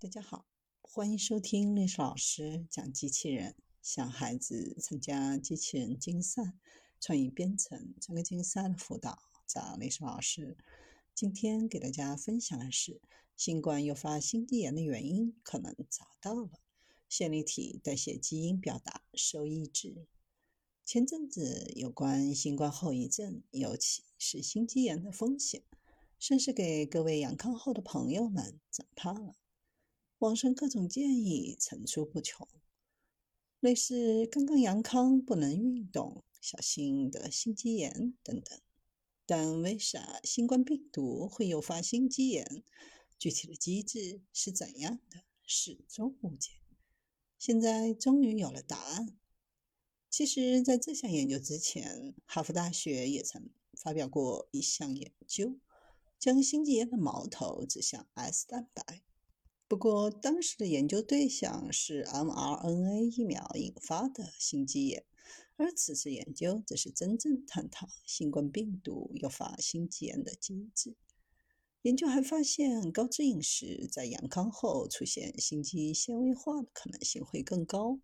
[0.00, 0.46] 大家好，
[0.80, 6.54] 欢迎收听历史老师讲机器人，向孩子参加机器人竞赛、
[7.00, 10.56] 创意编程这个竞赛的辅导，找历史老师。
[11.16, 13.00] 今天给大家分享的是，
[13.36, 16.60] 新冠诱发心肌炎的原因可能找到了，
[17.08, 20.06] 线粒体代谢基因表达受抑制。
[20.84, 25.64] 前阵子有关新冠后遗症，尤其是心肌炎的风险，
[26.20, 29.34] 甚是给各位阳康后的朋友们长怕了。
[30.18, 32.48] 网上各种建议层出不穷，
[33.60, 38.60] 类似刚刚阳康不能运动，小心得心肌炎等等。
[39.26, 42.64] 但为啥新冠病毒会诱发心肌炎？
[43.16, 46.50] 具体的机制是怎样的，始终无解。
[47.38, 49.16] 现在终于有了答案。
[50.10, 55.60] 其实，在这项研究之前，哈佛大学也曾发表过一项研究，
[56.18, 59.02] 将心肌炎的矛头指向 S 蛋白。
[59.68, 65.04] 不过，当时的研究对象是 mRNA 疫苗引发的心肌炎，
[65.56, 70.96] 而此次研究则是真正探讨新冠病毒诱发心肌炎的机制。
[71.82, 78.00] 研究还发现，高脂饮食在阳康后出现心肌纤维化的可能性会更高。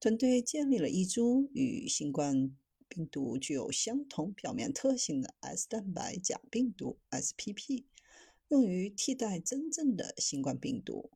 [0.00, 2.56] 团队建立了一株与新冠
[2.88, 7.84] 病毒具有相同表面特性的 S 蛋白假病毒 （SPP）。
[8.48, 11.10] 用于替代真正的新冠病毒。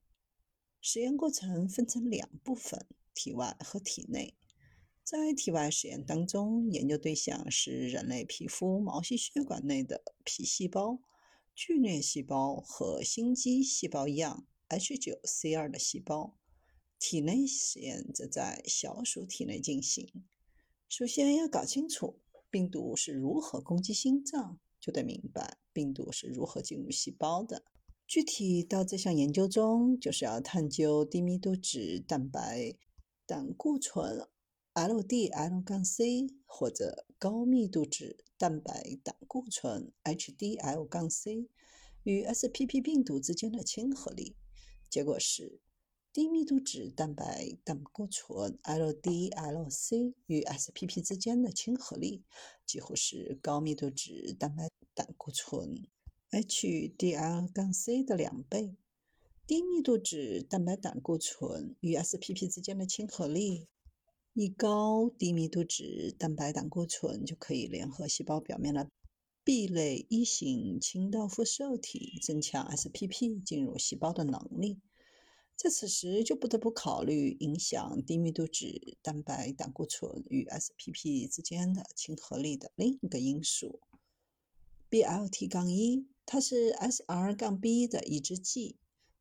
[0.81, 4.35] 实验过程分成两部分：体外和体内。
[5.03, 11.01] 在体外实验当中，研究对象是人类皮肤毛细血管内的皮细胞、
[11.55, 16.37] 巨裂细胞和心肌细胞样 H9C2 的细胞。
[16.99, 20.25] 体内实验则在小鼠体内进行。
[20.89, 24.61] 首先要搞清楚病毒是如何攻击心脏。
[24.83, 27.63] 就得明白病毒是如何进入细胞的。
[28.07, 32.75] 具体到这项研究中，就是要探究低密度脂蛋白
[33.25, 34.27] 胆固醇
[34.75, 41.49] （LDL- 杠 C） 或者高密度脂蛋白胆固醇 （HDL- 杠 C）
[42.03, 44.35] 与 SPP 病毒之间的亲和力。
[44.91, 45.61] 结果是。
[46.13, 52.23] 低密度脂蛋白胆固醇 （LDL-C） 与 SPP 之间的亲和力
[52.67, 55.89] 几乎是高密度脂蛋白胆固醇
[56.31, 58.77] （HDL-C） 的两倍。
[59.47, 63.67] 低密度脂蛋白胆固醇与 SPP 之间的亲和力
[64.35, 68.91] 一高，低密度脂蛋白胆固醇就可以联合细胞表面的
[69.45, 74.79] B 类一型清道夫受体，增强 SPP 进入细胞的能力。
[75.63, 83.79] 在此时就不得不考虑影响低密度脂蛋白胆固醇与 SPP 之间的亲和力的另一个因素
[84.91, 88.75] ——BLT-1，它是 SR 杠 B 的抑制剂，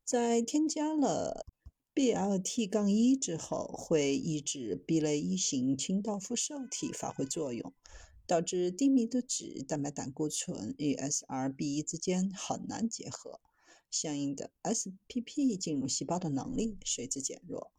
[0.04, 1.46] 在添加了
[1.94, 7.72] BLT-1 之后，会抑制 B 类一型清道夫受体发挥作用，
[8.26, 13.38] 导致低密度脂蛋白胆固醇与 SR-B 之间很难结合。
[13.92, 17.70] 相应的，SPP 进入细胞的能力随之减弱。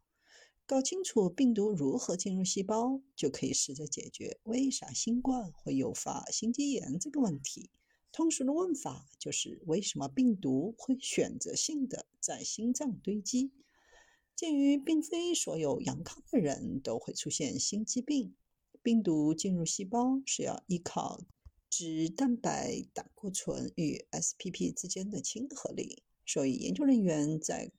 [0.64, 7.68] 搞清楚病毒如何进入细胞，就可以试着解决为啥新冠会诱发心肌炎这个问题。
[8.12, 13.50] 通俗的问法就是：为什么病毒会选择性的在心脏堆积？
[14.36, 18.34] 鉴于并非所有阳康的人都会出现心肌病，
[18.82, 21.20] 病毒进入细胞是要依靠。
[21.76, 27.72] 脂蛋白胆固醇与 SPP 之间的亲和力，所以研究人员在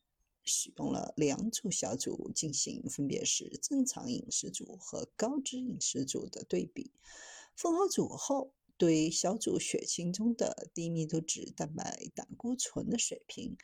[0.44, 6.92] 使用了两组小组进行，分别是正常饮食组和高脂饮食组的对比。
[7.56, 13.56] 分好组后，对小组血清中的低密度脂蛋白胆固醇的水平、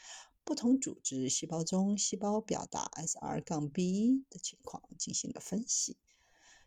[0.46, 5.98] 不同组织细胞中细胞表达 SR-B 的情况进行了分析。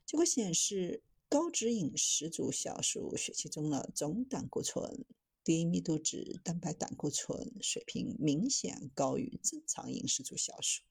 [0.04, 1.02] 结果显示。
[1.34, 5.04] 高脂饮食组小鼠血清中的总胆固醇、
[5.42, 10.84] 低密度脂蛋白胆固醇水平明显高于正常饮食组小鼠。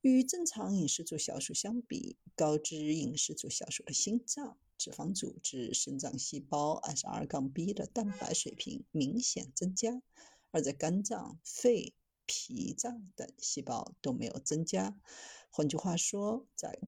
[0.00, 10.02] 与正常饮食组小鼠相比，高脂饮食组小鼠的心脏、脂肪组织、肾脏细胞 SR-B 的蛋白水平明显增加，
[10.50, 11.94] 而在肝脏、肺、
[12.26, 14.98] 脾脏等细胞都没有增加。
[15.48, 16.80] 换句话说，在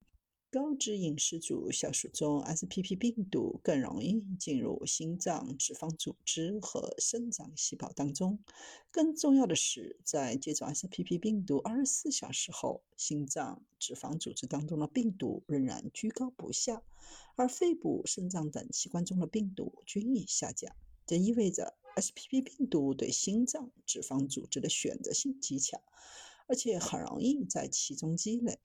[0.53, 8.37] 高脂饮食组小鼠中，SPP 病毒更容易进入心脏、脂肪组织和肾脏细胞当中。
[8.91, 16.83] 更重要的是，在接种 SPP 病毒二十四小时后，心脏、脂肪组织当中的病毒仍然居高不下，
[17.35, 20.75] 而肺部、肾脏等器官中的病毒均已下降。
[21.07, 25.81] 这意味着 SPP 病毒对心脏、脂肪组织的选择性极强。
[26.45, 28.59] 而且很容易在其中积累。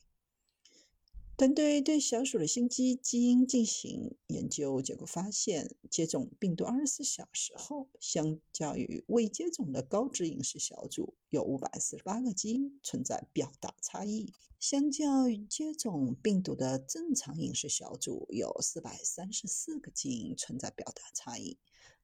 [1.38, 21.56] 团队对小鼠的心肌基因进行研究，结果发现，接种病毒二十四小时后，相较于未接种的高脂饮食小组，有五百四十八个基因存在表达差异；相较于接种病毒的正常饮食小组，有四百三十四个基因存在表达差异。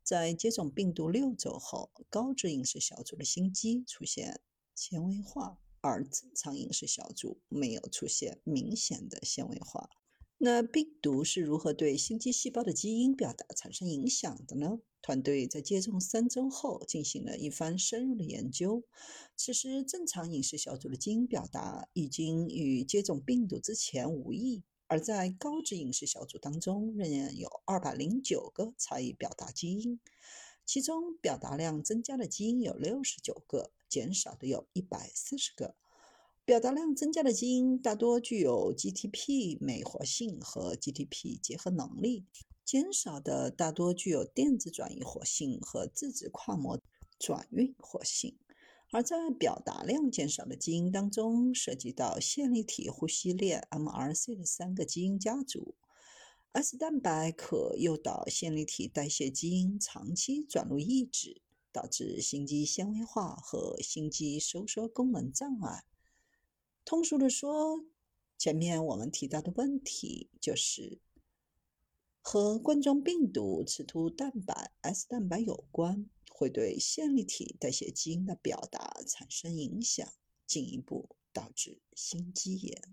[0.04, 4.40] 在接种病毒六周后，高脂饮食小组的心肌出现
[4.76, 5.58] 纤维化。
[5.84, 9.90] 而正常饮食小组没有出现明显的纤维化。
[10.38, 14.80] 那病毒是如何对心肌细胞的基因表达产生影响的呢？
[15.02, 18.82] 团队在接种三周后进行了一番深入的研究。
[19.36, 30.00] 此时，正常饮食小组的基因表达已经与接种病毒之前无异，而在高脂饮食小组当中，仍然有二百零九个差异表达基因，
[30.64, 33.70] 其中表达量增加的基因有六十九个。
[33.94, 35.76] 减少的有一百四十个，
[36.44, 42.24] 表达量增加的基因大多具有 GTP 酶活性和 GTP 结合能力，
[42.64, 46.80] 减少的大多具有电子转移活性和质子跨膜
[47.20, 48.36] 转运活性。
[48.90, 55.76] 而在表达量减少的基因当中，涉及到线粒体呼吸链 MRC 的三个基因家族
[56.50, 61.43] ，S 蛋白可诱导线粒体代谢基因长期转入抑制。
[61.74, 65.84] 导致心肌纤维化和心肌收缩功能障碍。
[66.84, 67.84] 通俗的说，
[68.38, 71.00] 前面我们提到的问题就是
[72.20, 80.08] 和冠状病毒刺突蛋白 S 蛋白有关，会对线粒体代谢基因的表达产生影响，
[80.46, 82.84] 进一步导致心肌炎。